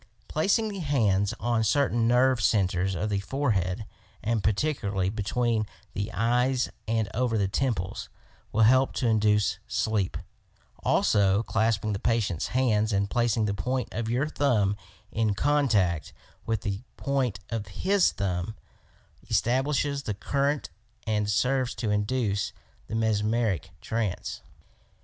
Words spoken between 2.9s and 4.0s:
of the forehead,